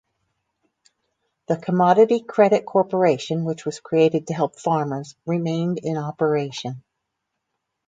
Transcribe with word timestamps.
The 1.45 1.57
Commodity 1.57 2.21
Credit 2.21 2.65
Corporation, 2.65 3.45
which 3.45 3.67
was 3.67 3.79
created 3.79 4.25
to 4.29 4.33
help 4.33 4.55
farmers, 4.59 5.15
remained 5.27 5.77
in 5.77 5.95
operation. 5.95 6.81